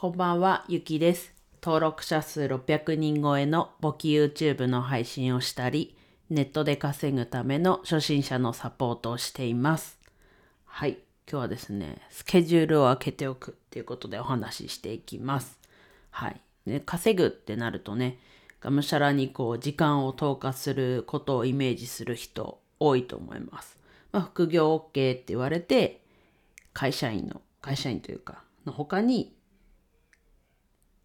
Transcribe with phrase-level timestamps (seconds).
[0.00, 1.34] こんばんは、ゆきです。
[1.62, 5.94] 登録者数600人超えの簿記 YouTube の配信をしたり、
[6.30, 9.98] ネットで稼ぐための初心者のサポートをしています。
[10.64, 10.92] はい、
[11.30, 15.58] 今日はですね、スケジュールを空けておくっていうことでお話ししていきます。
[16.08, 16.40] はい。
[16.64, 18.20] ね、稼ぐってなるとね、
[18.62, 23.76] がむしゃらにこう時間を投下することをイメージする人多いと思います。
[24.12, 26.00] まあ、副業 OK って言われて、
[26.72, 29.34] 会社員の、会社員というか、の他に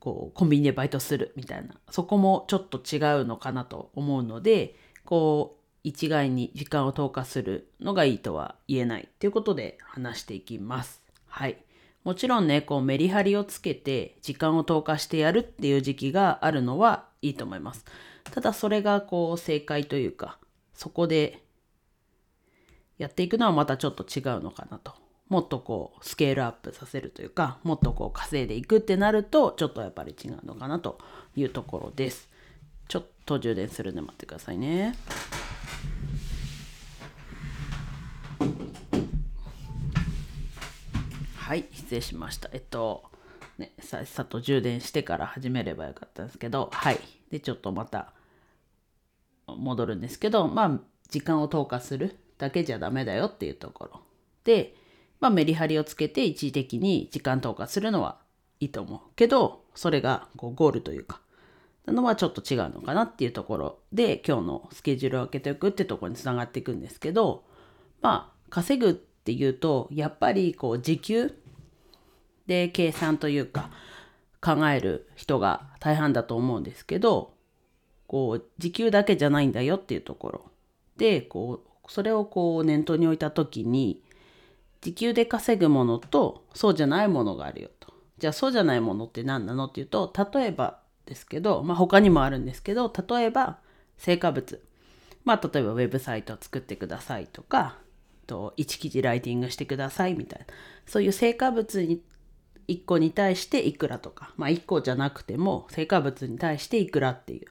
[0.00, 11.02] こうコンビニでバイトするみたいなそこもちょっと違うのかなと思うのでこう一概に時間を投下するのがいいとは言えないということで話していきます。
[11.26, 11.62] はい。
[12.04, 17.84] もちろんね、こうメリハリをつけて時間を投下してやるっていう時期があるのはいいと思います。
[18.24, 20.38] ただそれがこう正解というか、
[20.74, 21.42] そこで
[22.98, 24.94] やっていくのはまたちょっと違うのかなと。
[25.30, 30.98] もっとこうスケールアップさせるというかもっとこう稼いでいくってなるとちょっとやっぱり違うのかなと
[31.36, 32.28] いうところです。
[32.88, 34.96] ちょっと充電するんで待ってくださいね。
[41.36, 42.50] はい失礼しました。
[42.52, 43.04] えっと
[43.56, 46.98] ねさっさと充電してから始めればよかったんですけどはい。
[47.30, 48.12] でちょっとまた
[49.46, 54.00] 戻るんですけどまあ時間を投下するだけじゃダメだよっていうところ。
[54.42, 54.74] で
[55.20, 58.18] まあ、メリハリをつけて一時的に時間投下するのは
[58.58, 61.20] いいと思うけどそれがこうゴールというか
[61.86, 67.44] なのはちょっと違うのかなっていうところで今日のスケジュールを開けておくってところにつながっていくんですけど
[68.02, 71.34] まあ稼ぐっていうとやっぱりこう時給
[72.46, 73.70] で計算というか
[74.40, 77.34] 考える人が大半だと思うんですけど
[78.06, 80.50] こう時給だけじゃないんだよっていうところ
[80.96, 84.02] でこうそれをこう念頭に置いた時に
[84.80, 87.92] 時給で稼ぐものとそうじゃないものがあるよと。
[88.18, 93.58] じゃあそうじゃないものって何なのっていうと例えばですけど、まあ、他にもあるんですけど例えば
[93.98, 94.60] 成果物。
[95.24, 97.76] まあ例えばウェブサイトを作ってくださいとか
[98.26, 100.46] と1記事ライティングしてくださいみたいな
[100.86, 102.02] そういう成果物に
[102.68, 107.46] 1個に対していくらとかまあ1個じゃなくても成果物に対していくらっていう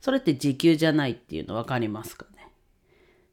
[0.00, 2.52] それって時給じゃないっていうの分かりますかね。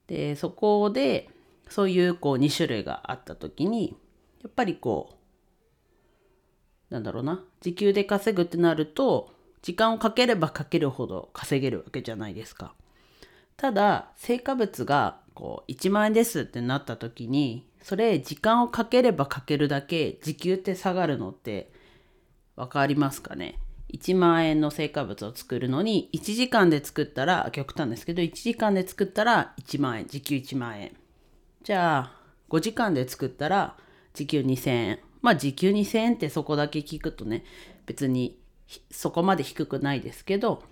[0.07, 1.29] でそこで
[1.69, 3.95] そういうこう2種類があった時に
[4.41, 5.17] やっぱりこ
[6.89, 9.31] うなんだろうな時給で稼ぐってなると
[9.61, 12.73] 時間をかければかけるほど稼げるわけじゃないですか。
[13.57, 21.71] ただ成果物がこう1万円ですってなった時にそれ時間をかければかけるだけ時給って下がるのって
[22.55, 23.59] 分かりますかね
[23.93, 30.91] ？1万円の成果物を作るのに1時間で作ったら極端ですけど1時間で作ったら1万円時給1万円
[31.69, 32.11] じゃあ
[32.49, 33.77] 5時間で作ったら
[34.15, 34.99] 時給2000円。
[35.21, 37.43] まあ時給2000円ってそこだけ聞くとね
[37.85, 38.39] 別に
[38.89, 40.63] そこまで低くないですけど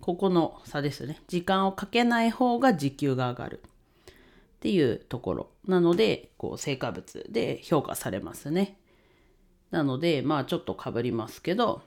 [0.00, 1.20] ここの差ですね。
[1.28, 3.60] 時間をかけない方が時給が上がる。
[3.64, 5.50] っていうところ。
[5.68, 8.78] なのでこう成果物で評価されますね。
[9.70, 11.82] なのでまあちょっとかぶりますけど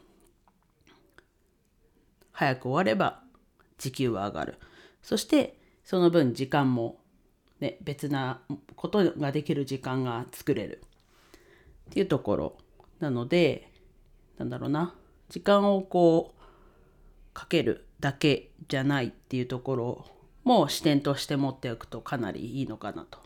[2.32, 3.24] 早く終われば
[3.80, 4.60] 時給は上がる。
[5.02, 6.99] そしてその分時間も
[7.60, 8.42] ね、別な
[8.76, 10.82] ことができる時間が作れる
[11.90, 12.58] っていうところ
[13.00, 13.70] なので
[14.38, 14.94] なんだろうな
[15.30, 16.40] 時間をこう
[17.34, 20.06] かけるだけじゃないっていうところ
[20.44, 23.20] も視点として持っておくとかなりいいのかなと。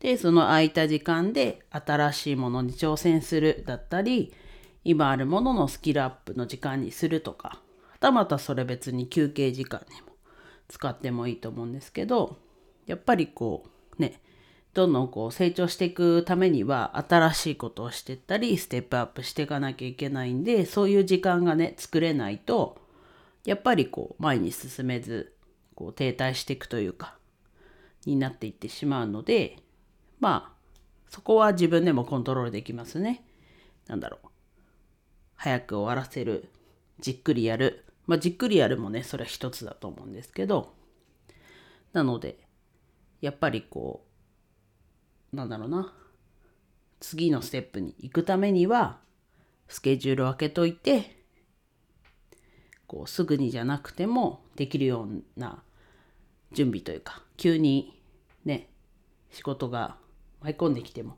[0.00, 4.34] でその空いた時間で新しいものに挑戦するだったり
[4.84, 10.08] 今あるもののスキルアップの時間にするとかはたまたそれ別に休憩時間にも
[10.68, 12.36] 使ってもいいと思うんですけど
[12.86, 13.64] やっぱりこ
[13.98, 14.20] うね
[14.72, 22.78] どんどんこう成長していくためには新しいことをしてったりステップアップしていかなきゃいけないんでそういう時間がね作れないと
[23.44, 25.34] やっぱりこう前に進めず
[25.74, 27.16] こう停滞していくというか
[28.04, 29.56] になっていってしまうので
[30.18, 30.54] まあ
[31.14, 33.24] そこは自分でもコントロールできますね。
[33.86, 34.26] なんだろう。
[35.36, 36.50] 早く終わらせる。
[36.98, 37.84] じっくりやる。
[38.08, 40.74] まあじっくりやるもねそれは一つだと思うんですけど。
[41.92, 42.43] なので
[43.24, 44.04] やっぱりこ
[45.32, 45.94] うなんだろうな。
[47.00, 48.98] 次のステップに行くためには
[49.68, 51.24] スケジュールを開けといて
[52.86, 55.62] こうすぐにじゃなくてもできるような
[56.52, 58.00] 準備というか急に
[58.44, 58.68] ね
[59.30, 59.96] 仕事が
[60.40, 61.16] 舞い込んできても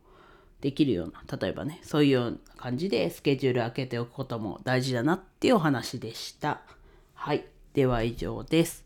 [0.61, 6.63] できるような例えばねそういうような感じでスケジュール開けておくことも大事だなっていうお話でした。
[7.15, 7.45] はい。
[7.75, 8.86] では以上です。